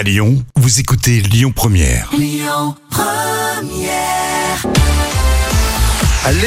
[0.00, 2.10] À Lyon, vous écoutez Lyon Première.
[2.18, 2.40] Les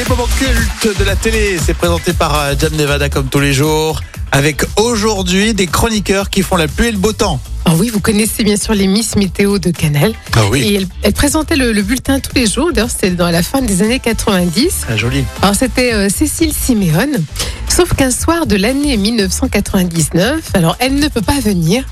[0.08, 4.00] moments cultes de la télé, c'est présenté par euh, Jam Nevada comme tous les jours,
[4.32, 7.38] avec aujourd'hui des chroniqueurs qui font la pluie et le beau temps.
[7.64, 10.14] Ah oui, vous connaissez bien sûr les Miss Météo de Canal.
[10.34, 10.60] Ah oui.
[10.62, 12.72] Et elle, elle présentait le, le bulletin tous les jours.
[12.72, 14.86] D'ailleurs, c'était dans la fin des années 90.
[14.88, 15.22] Ah, joli.
[15.42, 17.12] Alors, c'était euh, Cécile Siméon.
[17.68, 21.84] Sauf qu'un soir de l'année 1999, alors elle ne peut pas venir.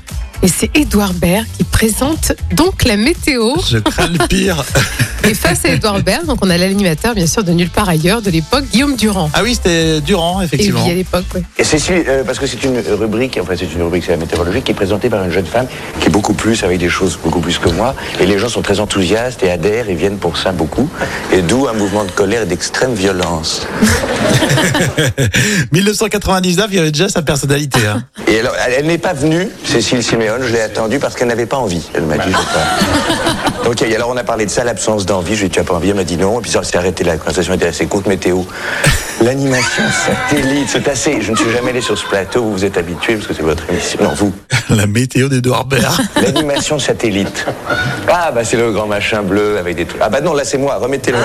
[0.43, 3.53] Et c'est Édouard Baird qui présente donc la météo.
[3.65, 4.63] Je crains le pire.
[5.23, 8.21] Et face à Édouard Baird, donc on a l'animateur bien sûr de nulle part ailleurs
[8.21, 9.29] de l'époque, Guillaume Durand.
[9.33, 10.83] Ah oui, c'était Durand, Et effectivement.
[10.83, 11.43] oui, à l'époque, ouais.
[11.57, 14.61] Et Cécile, euh, parce que c'est une rubrique, enfin c'est une rubrique, c'est la météorologie,
[14.61, 15.67] qui est présentée par une jeune femme
[16.01, 17.95] qui est beaucoup plus, avec des choses beaucoup plus que moi.
[18.19, 20.89] Et les gens sont très enthousiastes et adhèrent et viennent pour ça beaucoup.
[21.31, 23.65] Et d'où un mouvement de colère et d'extrême violence.
[25.71, 27.79] 1999, il y avait déjà sa personnalité.
[27.87, 28.03] hein.
[28.27, 31.47] Et alors, elle, elle n'est pas venue, Cécile Siméon, je l'ai attendue parce qu'elle n'avait
[31.47, 31.89] pas envie.
[31.95, 33.87] Elle m'a dit, je vais pas.
[33.87, 35.33] Et alors on a parlé de ça, l'absence d'envie.
[35.33, 35.89] Je lui ai dit, tu as pas envie?
[35.89, 36.37] Elle m'a dit non.
[36.37, 38.43] Et puis ça s'est arrêté, la conversation était assez courte, météo.
[39.23, 41.21] L'animation satellite, c'est assez.
[41.23, 43.41] Je ne suis jamais allé sur ce plateau, vous vous êtes habitué parce que c'est
[43.41, 44.03] votre émission.
[44.03, 44.31] Non, vous.
[44.69, 45.99] La météo d'Edouard Baird.
[46.21, 47.43] L'animation satellite.
[48.07, 50.01] Ah, bah c'est le grand machin bleu avec des trucs.
[50.03, 51.17] Ah, bah non, là c'est moi, remettez-le.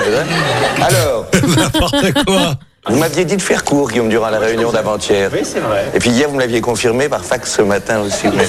[0.81, 2.55] Alors, N'importe quoi.
[2.87, 5.29] Vous m'aviez dit de faire court, Guillaume Durand, à la réunion d'avant-hier.
[5.33, 5.85] Oui, c'est vrai.
[5.93, 8.27] Et puis hier, vous me l'aviez confirmé par fax ce matin aussi.
[8.35, 8.47] Mais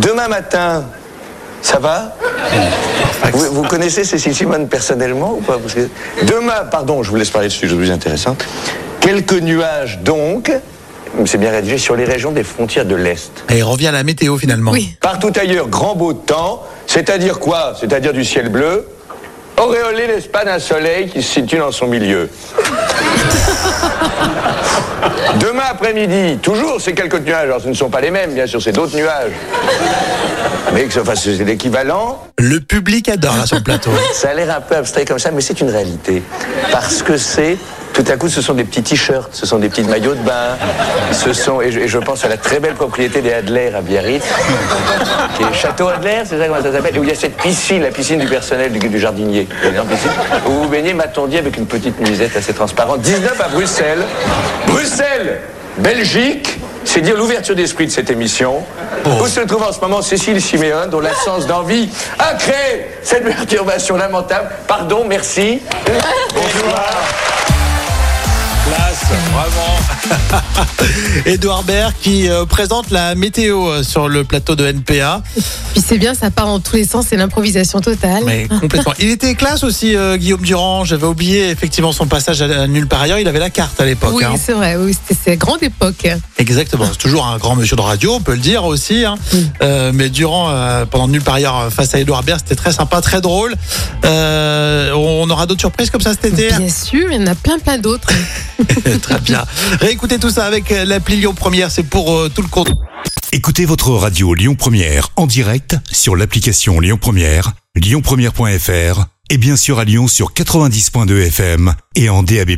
[0.00, 0.84] Demain matin,
[1.62, 2.14] ça va
[3.32, 5.88] vous, vous connaissez Cécile Simone personnellement ou pas Parce que-
[6.26, 8.36] Demain, pardon, je vous laisse parler de ce sujet plus intéressant.
[9.00, 10.52] Quelques nuages donc,
[11.24, 13.44] c'est bien rédigé, sur les régions des frontières de l'Est.
[13.48, 14.72] Et il revient à la météo finalement.
[14.72, 14.96] Oui.
[15.00, 17.74] Partout ailleurs, grand beau temps, c'est-à-dire quoi?
[17.78, 18.86] C'est-à-dire du ciel bleu,
[19.62, 22.28] auréolé, pas, d'un soleil qui se situe dans son milieu.
[25.40, 28.60] Demain après-midi, toujours ces quelques nuages, alors ce ne sont pas les mêmes, bien sûr,
[28.62, 29.32] c'est d'autres nuages.
[30.74, 32.22] Mais que- enfin, c'est l'équivalent.
[32.38, 33.90] Le public adore sur le plateau.
[34.14, 36.22] Ça a l'air un peu abstrait comme ça, mais c'est une réalité.
[36.70, 37.56] Parce que c'est,
[37.92, 40.56] tout à coup, ce sont des petits t-shirts, ce sont des petits maillots de bain,
[41.12, 43.80] ce sont, et je, et je pense à la très belle propriété des Adler à
[43.80, 44.24] Biarritz,
[45.36, 47.36] qui est Château Adler, c'est ça comment ça s'appelle, et où il y a cette
[47.36, 49.46] piscine, la piscine du personnel du, du jardinier,
[49.90, 50.10] piscine,
[50.46, 53.00] où vous baignez m'attendiez avec une petite nuisette assez transparente.
[53.00, 54.02] 19 à Bruxelles.
[54.66, 55.40] Bruxelles,
[55.78, 56.58] Belgique.
[56.84, 58.64] C'est dire l'ouverture d'esprit de cette émission.
[59.06, 61.88] Où se trouve en ce moment Cécile Siméon, dont l'absence d'envie
[62.18, 64.50] a créé cette perturbation lamentable.
[64.66, 65.62] Pardon, merci.
[66.34, 66.90] Bonsoir.
[71.26, 75.22] Edouard Baird qui euh, présente la météo euh, sur le plateau de NPA.
[75.72, 78.22] Puis c'est bien, ça part en tous les sens, c'est l'improvisation totale.
[78.26, 78.94] Mais complètement.
[78.98, 80.84] Il était classe aussi, euh, Guillaume Durand.
[80.84, 83.18] J'avais oublié effectivement son passage à, nulle part ailleurs.
[83.18, 84.14] Il avait la carte à l'époque.
[84.14, 84.34] Oui, hein.
[84.42, 86.08] c'est vrai, oui, c'était grande époque.
[86.38, 86.86] Exactement.
[86.90, 89.04] C'est toujours un grand monsieur de radio, on peut le dire aussi.
[89.04, 89.16] hein.
[89.32, 89.36] Mm.
[89.62, 93.00] Euh, mais durant, euh, pendant nulle part ailleurs, face à Edouard Baird, c'était très sympa,
[93.00, 93.54] très drôle.
[94.04, 96.48] On aura d'autres surprises comme ça cet été?
[96.48, 98.08] Bien sûr, il y en a plein plein d'autres.
[99.02, 99.44] très bien.
[99.92, 101.70] Réécoutez tout ça avec euh, l'appli Lyon Première.
[101.70, 102.72] C'est pour euh, tout le compte.
[103.30, 109.78] Écoutez votre radio Lyon Première en direct sur l'application Lyon Première, lyonpremière.fr et bien sûr
[109.78, 112.52] à Lyon sur 90.2 FM et en DAB+.